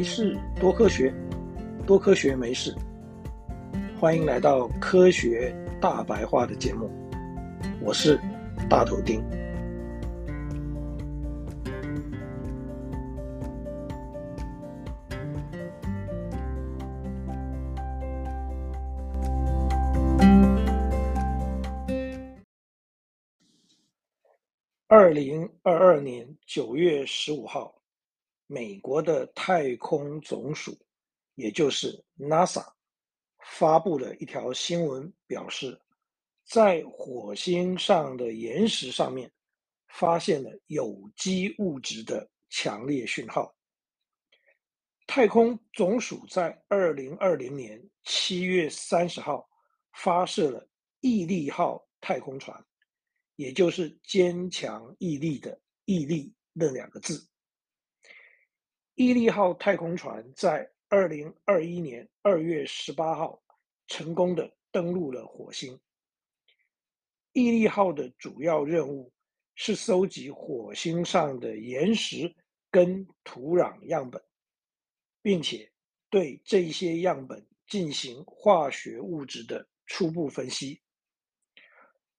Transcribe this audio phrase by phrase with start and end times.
[0.00, 1.12] 没事，多科学，
[1.86, 2.74] 多科学没事。
[3.98, 6.90] 欢迎来到科学大白话的节目，
[7.82, 8.18] 我是
[8.66, 9.22] 大头丁。
[24.88, 27.74] 二零二二年九月十五号，
[28.52, 30.76] 美国的太空总署，
[31.36, 32.66] 也就是 NASA，
[33.38, 35.80] 发布了一条新闻，表示
[36.44, 39.30] 在火星上的岩石上面
[39.86, 43.54] 发现了有机物质的强烈讯号。
[45.06, 49.48] 太空总署在二零二零年七月三十号
[49.92, 52.60] 发射了毅力号太空船。
[53.36, 57.29] 也就是坚强毅力的毅力那两个字。
[59.00, 63.42] 毅力号太空船在二零二一年二月十八号
[63.86, 65.80] 成功的登陆了火星。
[67.32, 69.10] 毅力号的主要任务
[69.54, 72.30] 是搜集火星上的岩石
[72.70, 74.22] 跟土壤样本，
[75.22, 75.72] 并且
[76.10, 80.78] 对这些样本进行化学物质的初步分析。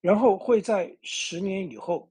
[0.00, 2.10] 然后会在十年以后，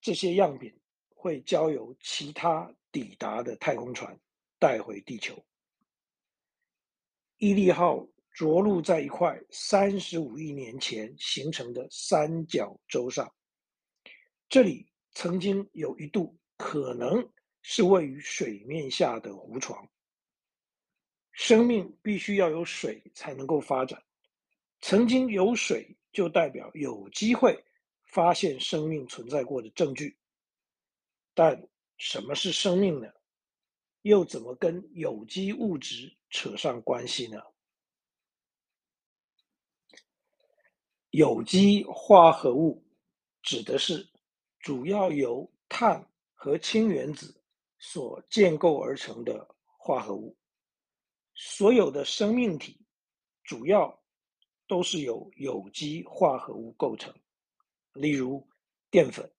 [0.00, 0.74] 这些样品
[1.14, 4.16] 会交由其他抵达的太空船
[4.60, 5.44] 带回地球。
[7.38, 13.34] 毅力号着陆在一块三十五亿年前形成的三角洲上，
[14.48, 17.28] 这里曾经有一度可能
[17.62, 19.90] 是位于水面下的湖床。
[21.32, 24.00] 生命必须要有水才能够发展，
[24.80, 25.96] 曾经有水。
[26.12, 27.58] 就代表有机会
[28.04, 30.14] 发现生命存在过的证据，
[31.32, 31.66] 但
[32.04, 33.06] 什么是生命呢？
[34.02, 37.40] 又怎么跟有机物质扯上关系呢？
[41.10, 42.84] 有机化合物
[43.40, 44.04] 指的是
[44.58, 46.04] 主要由碳
[46.34, 47.40] 和氢原子
[47.78, 50.36] 所建构而成的化合物，
[51.36, 52.84] 所有的生命体
[53.44, 53.96] 主要。
[54.68, 57.14] 都是由有机化合物构成，
[57.92, 58.48] 例如
[58.90, 59.30] 淀粉、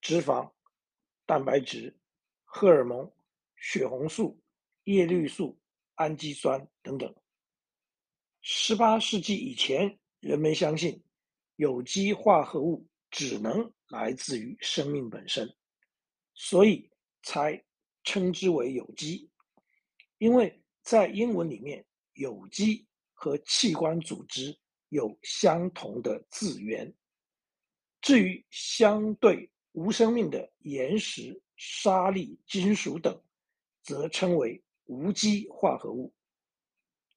[0.00, 0.50] 脂肪、
[1.26, 1.96] 蛋白质、
[2.44, 3.10] 荷尔蒙、
[3.56, 4.40] 血红素、
[4.84, 5.58] 叶绿素、
[5.94, 7.14] 氨基酸等等。
[8.42, 11.02] 十八世纪以前，人们相信
[11.56, 15.48] 有机化合物只能来自于生命本身，
[16.34, 16.90] 所以
[17.22, 17.64] 才
[18.02, 19.30] 称之为有机。
[20.18, 21.84] 因为在英文里面，
[22.14, 24.56] 有机和器官组织。
[24.90, 26.94] 有相同的字源。
[28.00, 33.16] 至于相对无生命的岩石、沙粒、金属等，
[33.82, 36.12] 则称为无机化合物。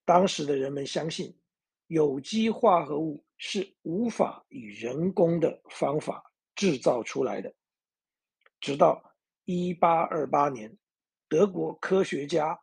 [0.05, 1.35] 当时的人们相信，
[1.87, 7.51] 有机化合物是无法以人工的方法制造出来的。
[8.59, 9.01] 直到
[9.45, 10.77] 一八二八年，
[11.27, 12.59] 德国科学家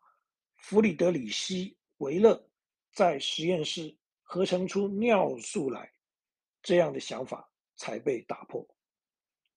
[0.56, 2.49] 弗里德里希·维勒
[2.93, 3.97] 在实验室。
[4.27, 5.93] 合成出尿素来，
[6.60, 8.66] 这样的想法才被打破。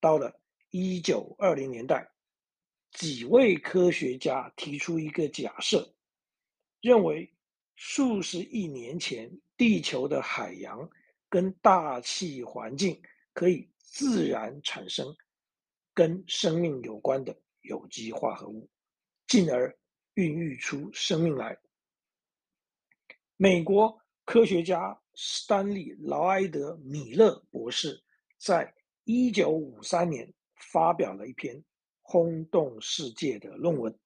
[0.08, 0.34] 到了
[0.70, 2.10] 一九二零年代，
[2.92, 5.94] 几位科学家提出一个假设，
[6.80, 7.30] 认为
[7.76, 10.90] 数十亿年前地球的海洋
[11.28, 12.98] 跟大气环境
[13.34, 15.14] 可以自然产生
[15.94, 18.70] 跟生命有关的有机化合物，
[19.28, 19.78] 进而
[20.14, 21.58] 孕育出生命来。
[23.36, 24.02] 美国。
[24.24, 28.04] 科学家史丹利·劳埃德·米勒博士
[28.38, 28.76] 在
[29.10, 31.64] 一九五三年发表了一篇
[32.02, 33.98] 轰动世界的论文。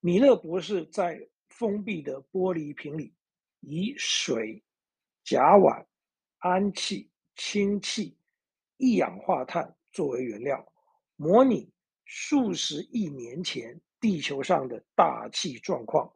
[0.00, 1.20] 米勒博士在
[1.50, 3.12] 封闭的玻璃瓶里，
[3.60, 4.64] 以水、
[5.22, 5.84] 甲烷、
[6.38, 8.16] 氨气、氢气、
[8.78, 10.72] 一氧化碳作为原料，
[11.16, 11.70] 模拟
[12.06, 16.10] 数十亿年前地球上的大气状况，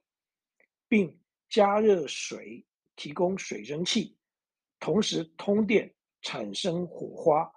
[0.88, 1.20] 并
[1.50, 2.64] 加热水。
[2.96, 4.14] 提供水蒸气，
[4.78, 7.52] 同时通电产生火花，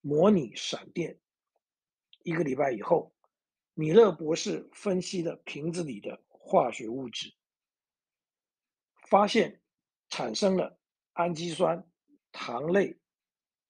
[0.00, 1.18] 模拟闪电。
[2.22, 3.14] 一个礼拜以后，
[3.74, 7.32] 米勒博士分析了瓶子里的化学物质，
[9.08, 9.60] 发现
[10.08, 10.78] 产生了
[11.12, 11.88] 氨基酸、
[12.32, 12.98] 糖类、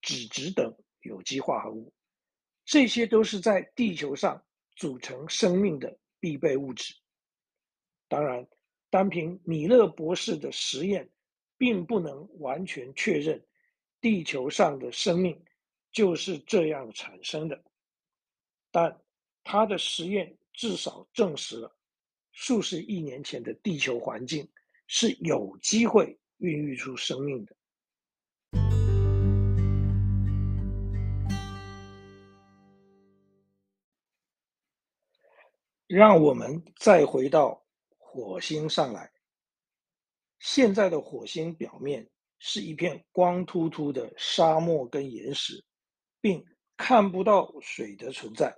[0.01, 1.93] 脂质等有机化合物，
[2.65, 4.45] 这些都是在地球上
[4.77, 6.95] 组成生命的必备物质。
[8.09, 8.49] 当然。
[8.93, 11.09] 单凭米勒博士的实验，
[11.57, 13.47] 并不能完全确认
[14.01, 15.39] 地球上的生命
[15.93, 17.63] 就是这样产生的，
[18.71, 18.99] 但
[19.45, 21.77] 他的实验至少证实了
[22.33, 24.49] 数十亿年前的地球环境
[24.87, 27.55] 是有机会孕育出生命的。
[35.87, 37.63] 让我们再回到
[37.99, 39.13] 火星上来。
[40.39, 42.09] 现在的火星表面
[42.41, 45.65] 是一片光秃秃的沙漠跟岩石，
[46.21, 46.45] 并
[46.77, 48.53] 看不到水的存在。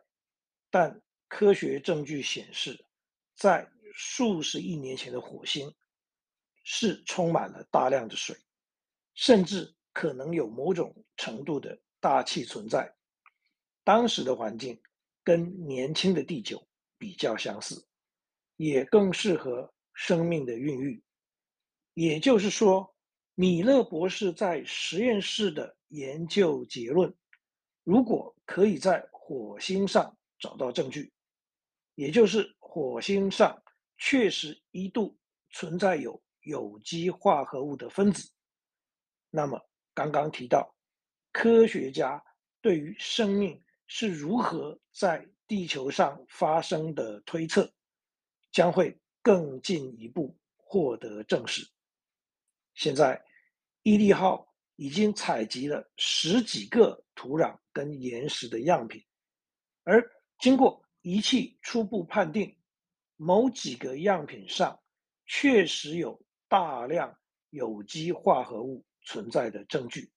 [0.70, 2.82] 但科学证据显示，
[3.34, 5.70] 在数十亿年前的火星
[6.64, 8.34] 是充满了大量的水，
[9.14, 12.90] 甚至可能有某种程度的大气存在。
[13.84, 14.80] 当时的环境
[15.24, 16.64] 跟年轻的地球
[16.96, 17.84] 比较相似，
[18.56, 21.02] 也更适合生命的孕育。
[21.94, 22.94] 也就是说，
[23.34, 27.12] 米勒博士在实验室的研究结论，
[27.82, 31.10] 如果可以在火星上找到证据，
[31.94, 33.62] 也就是火星上
[33.96, 35.16] 确实一度
[35.50, 38.30] 存在有有机化合物的分子，
[39.30, 39.58] 那么
[39.94, 40.74] 刚刚提到
[41.32, 42.22] 科学家
[42.60, 47.72] 对于生命是如何在地球上发生的推测，
[48.50, 51.66] 将会更进一步获得证实。
[52.74, 53.22] 现在，
[53.82, 54.46] 毅力号
[54.76, 59.02] 已经采集了十几个土壤跟岩石的样品，
[59.84, 60.02] 而
[60.38, 62.56] 经过仪器初步判定，
[63.16, 64.78] 某几个样品上
[65.26, 67.16] 确实有大量
[67.50, 70.10] 有机化合物存在的证据，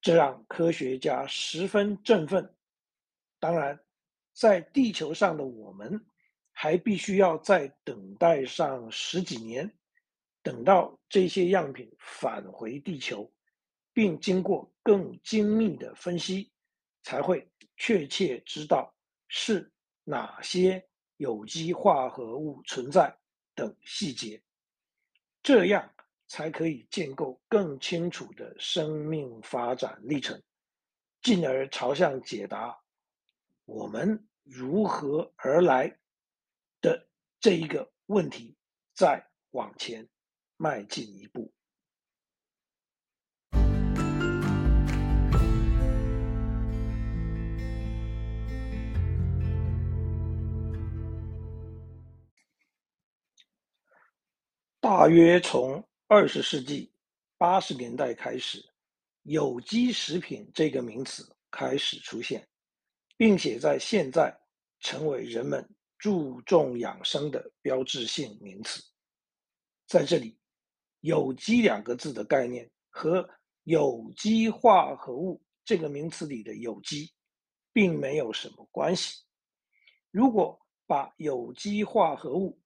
[0.00, 2.54] 这让科学家十分振奋。
[3.38, 3.78] 当然，
[4.32, 6.04] 在地球上的我们
[6.50, 9.72] 还必须要再等待上十几年。
[10.42, 13.32] 等到这些样品返回地球，
[13.92, 16.50] 并经过更精密的分析，
[17.02, 18.92] 才会确切知道
[19.28, 19.70] 是
[20.04, 20.84] 哪些
[21.16, 23.16] 有机化合物存在
[23.54, 24.42] 等细节，
[25.42, 25.94] 这样
[26.26, 30.42] 才可以建构更清楚的生命发展历程，
[31.20, 32.76] 进而朝向解答
[33.64, 35.96] 我们如何而来
[36.80, 38.56] 的这一个问题
[38.92, 40.08] 再往前。
[40.62, 41.52] 迈进一步。
[54.78, 56.92] 大约从二十世纪
[57.36, 58.64] 八十年代开始，
[59.22, 62.48] 有机食品这个名词开始出现，
[63.16, 64.32] 并且在现在
[64.78, 65.68] 成为人们
[65.98, 68.80] 注重养生的标志性名词。
[69.88, 70.38] 在这里。
[71.02, 73.28] 有机两个字的概念和
[73.64, 77.12] 有机化合物这个名词里的有机，
[77.72, 79.20] 并没有什么关系。
[80.12, 80.56] 如果
[80.86, 82.56] 把有机化合物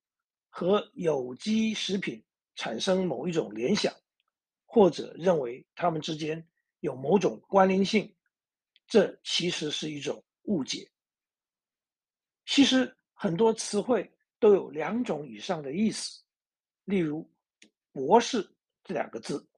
[0.50, 2.22] 和有机食品
[2.56, 3.90] 产生某一种联想，
[4.66, 6.46] 或者认为它们之间
[6.80, 8.14] 有某种关联性，
[8.86, 10.86] 这其实是一种误解。
[12.44, 16.22] 其实很多词汇都有两种以上的意思，
[16.84, 17.26] 例如。
[17.96, 18.46] 博士
[18.84, 19.48] 这两个字，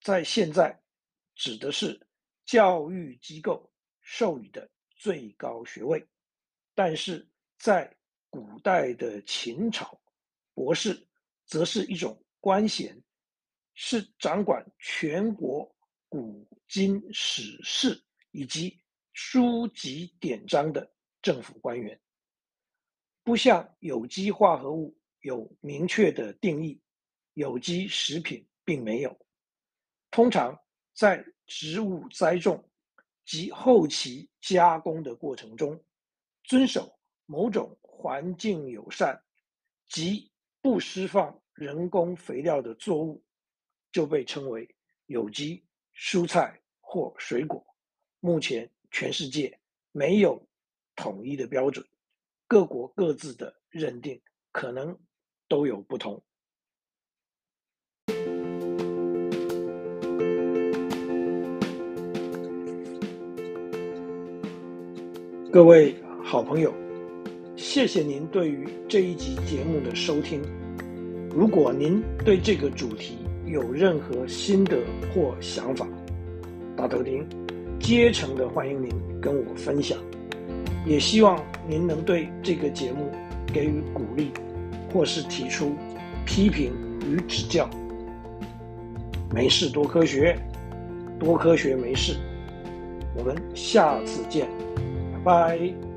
[0.00, 0.82] 在现在
[1.34, 2.00] 指的是
[2.46, 3.70] 教育机构
[4.00, 6.02] 授予的最高学位，
[6.74, 7.94] 但是在
[8.30, 10.00] 古代的秦朝，
[10.54, 11.06] 博士
[11.44, 12.98] 则是一种官衔，
[13.74, 15.70] 是掌管全国
[16.08, 18.80] 古今史事以及
[19.12, 22.00] 书籍典章的政府官员。
[23.22, 26.80] 不像有机化合物有明确的定义。
[27.34, 29.18] 有机食品并没有，
[30.10, 30.58] 通常
[30.94, 32.62] 在植物栽种
[33.24, 35.82] 及后期加工的过程中，
[36.44, 39.22] 遵守某种环境友善
[39.86, 43.22] 及不施放人工肥料的作物，
[43.90, 44.68] 就被称为
[45.06, 47.64] 有机蔬菜或水果。
[48.20, 49.58] 目前全世界
[49.90, 50.46] 没有
[50.94, 51.84] 统一的标准，
[52.46, 54.20] 各国各自的认定
[54.50, 54.98] 可能
[55.48, 56.22] 都有不同。
[65.52, 65.94] 各位
[66.24, 66.72] 好朋友，
[67.56, 70.40] 谢谢您对于这一集节目的收听。
[71.30, 74.78] 如果您对这个主题有任何心得
[75.12, 75.86] 或想法，
[76.74, 77.22] 大头丁
[77.78, 78.88] 竭诚的欢迎您
[79.20, 79.98] 跟我分享。
[80.86, 83.10] 也希望您能对这个节目
[83.52, 84.30] 给予鼓励，
[84.90, 85.74] 或是提出
[86.24, 86.72] 批评
[87.06, 87.68] 与指教。
[89.30, 90.34] 没事多科学，
[91.20, 92.16] 多科学没事。
[93.14, 94.48] 我们下次见。
[95.24, 95.91] 拜。